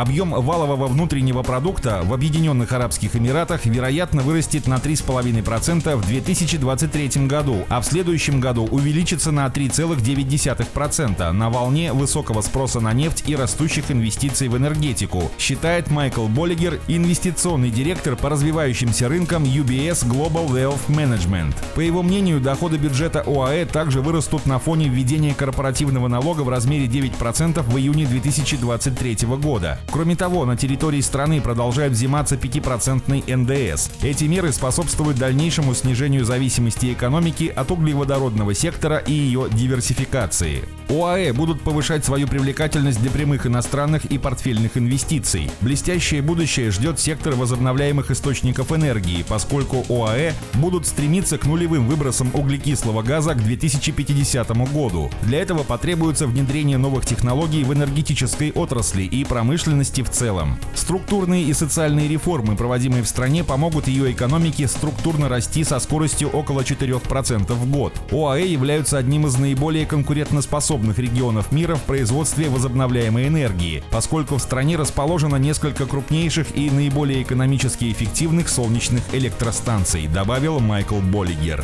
Объем 0.00 0.30
валового 0.30 0.86
внутреннего 0.86 1.42
продукта 1.42 2.00
в 2.04 2.14
Объединенных 2.14 2.72
Арабских 2.72 3.16
Эмиратах, 3.16 3.66
вероятно, 3.66 4.22
вырастет 4.22 4.66
на 4.66 4.76
3,5% 4.76 5.94
в 5.94 6.06
2023 6.06 7.26
году, 7.26 7.66
а 7.68 7.82
в 7.82 7.84
следующем 7.84 8.40
году 8.40 8.64
увеличится 8.64 9.30
на 9.30 9.46
3,9% 9.48 11.32
на 11.32 11.50
волне 11.50 11.92
высокого 11.92 12.40
спроса 12.40 12.80
на 12.80 12.94
нефть 12.94 13.24
и 13.26 13.36
растущих 13.36 13.90
инвестиций 13.90 14.48
в 14.48 14.56
энергетику, 14.56 15.30
считает 15.38 15.90
Майкл 15.90 16.28
Боллигер, 16.28 16.80
инвестиционный 16.88 17.70
директор 17.70 18.16
по 18.16 18.30
развивающимся 18.30 19.06
рынкам 19.06 19.44
UBS 19.44 20.08
Global 20.08 20.48
Wealth 20.48 20.88
Management. 20.88 21.54
По 21.74 21.80
его 21.80 22.02
мнению, 22.02 22.40
доходы 22.40 22.78
бюджета 22.78 23.22
ОАЭ 23.26 23.66
также 23.66 24.00
вырастут 24.00 24.46
на 24.46 24.58
фоне 24.58 24.88
введения 24.88 25.34
корпоративного 25.34 26.08
налога 26.08 26.40
в 26.40 26.48
размере 26.48 26.86
9% 26.86 27.60
в 27.60 27.76
июне 27.76 28.06
2023 28.06 29.26
года. 29.36 29.78
Кроме 29.92 30.14
того, 30.14 30.44
на 30.44 30.56
территории 30.56 31.00
страны 31.00 31.40
продолжает 31.40 31.92
взиматься 31.92 32.36
5% 32.36 33.36
НДС. 33.36 33.90
Эти 34.02 34.24
меры 34.24 34.52
способствуют 34.52 35.18
дальнейшему 35.18 35.74
снижению 35.74 36.24
зависимости 36.24 36.92
экономики 36.92 37.52
от 37.54 37.70
углеводородного 37.72 38.54
сектора 38.54 38.98
и 38.98 39.12
ее 39.12 39.48
диверсификации. 39.50 40.62
ОАЭ 40.90 41.32
будут 41.32 41.62
повышать 41.62 42.04
свою 42.04 42.26
привлекательность 42.26 43.00
для 43.00 43.12
прямых 43.12 43.46
иностранных 43.46 44.06
и 44.06 44.18
портфельных 44.18 44.76
инвестиций. 44.76 45.48
Блестящее 45.60 46.20
будущее 46.20 46.72
ждет 46.72 46.98
сектор 46.98 47.36
возобновляемых 47.36 48.10
источников 48.10 48.72
энергии, 48.72 49.24
поскольку 49.28 49.84
ОАЭ 49.88 50.32
будут 50.54 50.88
стремиться 50.88 51.38
к 51.38 51.46
нулевым 51.46 51.86
выбросам 51.86 52.32
углекислого 52.34 53.02
газа 53.02 53.34
к 53.34 53.44
2050 53.44 54.50
году. 54.72 55.12
Для 55.22 55.40
этого 55.40 55.62
потребуется 55.62 56.26
внедрение 56.26 56.76
новых 56.76 57.06
технологий 57.06 57.62
в 57.62 57.72
энергетической 57.72 58.50
отрасли 58.50 59.04
и 59.04 59.24
промышленности 59.24 60.02
в 60.02 60.10
целом. 60.10 60.58
Структурные 60.74 61.44
и 61.44 61.52
социальные 61.52 62.08
реформы, 62.08 62.56
проводимые 62.56 63.04
в 63.04 63.08
стране, 63.08 63.44
помогут 63.44 63.86
ее 63.86 64.10
экономике 64.10 64.66
структурно 64.66 65.28
расти 65.28 65.62
со 65.62 65.78
скоростью 65.78 66.30
около 66.30 66.62
4% 66.62 67.52
в 67.52 67.70
год. 67.70 67.92
ОАЭ 68.10 68.44
являются 68.44 68.98
одним 68.98 69.28
из 69.28 69.38
наиболее 69.38 69.86
конкурентоспособных 69.86 70.79
крупных 70.80 70.98
регионов 70.98 71.52
мира 71.52 71.74
в 71.74 71.82
производстве 71.82 72.48
возобновляемой 72.48 73.28
энергии, 73.28 73.82
поскольку 73.90 74.36
в 74.36 74.40
стране 74.40 74.76
расположено 74.76 75.36
несколько 75.36 75.84
крупнейших 75.84 76.56
и 76.56 76.70
наиболее 76.70 77.22
экономически 77.22 77.92
эффективных 77.92 78.48
солнечных 78.48 79.02
электростанций, 79.12 80.06
добавил 80.06 80.58
Майкл 80.58 81.00
Боллигер. 81.00 81.62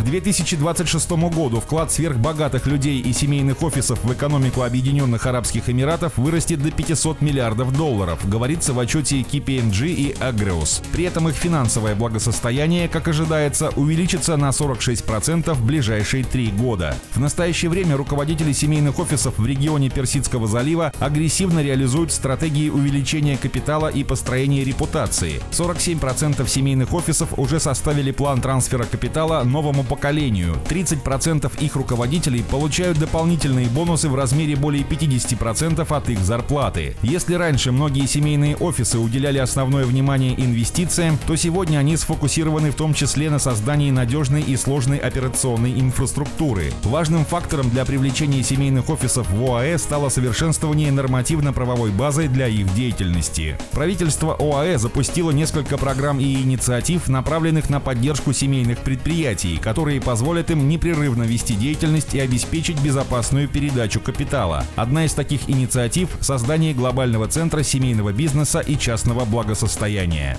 К 0.00 0.02
2026 0.02 1.10
году 1.10 1.60
вклад 1.60 1.92
сверхбогатых 1.92 2.66
людей 2.66 3.00
и 3.00 3.12
семейных 3.12 3.62
офисов 3.62 4.02
в 4.02 4.10
экономику 4.10 4.62
Объединенных 4.62 5.26
Арабских 5.26 5.68
Эмиратов 5.68 6.16
вырастет 6.16 6.62
до 6.62 6.70
500 6.70 7.20
миллиардов 7.20 7.76
долларов, 7.76 8.26
говорится 8.26 8.72
в 8.72 8.78
отчете 8.78 9.20
KPMG 9.20 9.88
и 9.88 10.12
Agrius. 10.14 10.82
При 10.90 11.04
этом 11.04 11.28
их 11.28 11.34
финансовое 11.34 11.94
благосостояние, 11.94 12.88
как 12.88 13.08
ожидается, 13.08 13.68
увеличится 13.76 14.38
на 14.38 14.48
46% 14.48 15.52
в 15.52 15.66
ближайшие 15.66 16.24
три 16.24 16.46
года. 16.46 16.96
В 17.14 17.20
настоящее 17.20 17.70
время 17.70 17.98
руководители 17.98 18.52
семейных 18.52 18.98
офисов 18.98 19.34
в 19.36 19.46
регионе 19.46 19.90
Персидского 19.90 20.46
залива 20.46 20.94
агрессивно 20.98 21.60
реализуют 21.60 22.10
стратегии 22.10 22.70
увеличения 22.70 23.36
капитала 23.36 23.88
и 23.88 24.02
построения 24.02 24.64
репутации. 24.64 25.42
47% 25.50 26.48
семейных 26.48 26.94
офисов 26.94 27.38
уже 27.38 27.60
составили 27.60 28.12
план 28.12 28.40
трансфера 28.40 28.84
капитала 28.84 29.44
новому 29.44 29.84
поколению. 29.90 30.56
30% 30.68 31.52
их 31.60 31.74
руководителей 31.74 32.44
получают 32.48 32.96
дополнительные 33.00 33.66
бонусы 33.66 34.08
в 34.08 34.14
размере 34.14 34.54
более 34.54 34.84
50% 34.84 35.84
от 35.92 36.08
их 36.08 36.20
зарплаты. 36.20 36.94
Если 37.02 37.34
раньше 37.34 37.72
многие 37.72 38.06
семейные 38.06 38.56
офисы 38.56 38.98
уделяли 38.98 39.38
основное 39.38 39.84
внимание 39.84 40.40
инвестициям, 40.40 41.18
то 41.26 41.34
сегодня 41.34 41.78
они 41.78 41.96
сфокусированы 41.96 42.70
в 42.70 42.76
том 42.76 42.94
числе 42.94 43.30
на 43.30 43.40
создании 43.40 43.90
надежной 43.90 44.42
и 44.42 44.56
сложной 44.56 44.98
операционной 44.98 45.72
инфраструктуры. 45.80 46.72
Важным 46.84 47.24
фактором 47.24 47.68
для 47.70 47.84
привлечения 47.84 48.44
семейных 48.44 48.88
офисов 48.90 49.28
в 49.28 49.44
ОАЭ 49.44 49.76
стало 49.78 50.08
совершенствование 50.08 50.92
нормативно-правовой 50.92 51.90
базы 51.90 52.28
для 52.28 52.46
их 52.46 52.72
деятельности. 52.74 53.58
Правительство 53.72 54.36
ОАЭ 54.38 54.78
запустило 54.78 55.32
несколько 55.32 55.76
программ 55.78 56.20
и 56.20 56.42
инициатив, 56.42 57.08
направленных 57.08 57.68
на 57.70 57.80
поддержку 57.80 58.32
семейных 58.32 58.78
предприятий, 58.78 59.58
которые 59.80 60.02
позволят 60.02 60.50
им 60.50 60.68
непрерывно 60.68 61.22
вести 61.22 61.54
деятельность 61.54 62.12
и 62.12 62.20
обеспечить 62.20 62.78
безопасную 62.82 63.48
передачу 63.48 63.98
капитала. 63.98 64.66
Одна 64.76 65.06
из 65.06 65.14
таких 65.14 65.48
инициатив– 65.48 66.10
создание 66.20 66.74
глобального 66.74 67.28
центра 67.28 67.62
семейного 67.62 68.12
бизнеса 68.12 68.60
и 68.60 68.76
частного 68.76 69.24
благосостояния. 69.24 70.36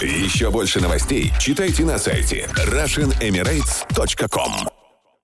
Еще 0.00 0.50
больше 0.50 0.80
новостей 0.80 1.30
читайте 1.38 1.84
на 1.84 1.98
сайте 1.98 2.48
RussianEmirates.com 2.54 4.77